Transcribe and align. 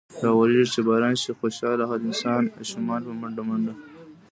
راورېږي 0.21 0.65
چې 0.73 0.79
باران۔ 0.87 1.13
شي 1.21 1.31
خوشحاله 1.39 1.83
هر 1.91 1.99
انسان 2.07 2.43
ـ 2.51 2.55
اشومان 2.63 3.01
په 3.07 3.13
منډه 3.21 3.41
منډه 3.49 3.73
ـ 3.75 3.81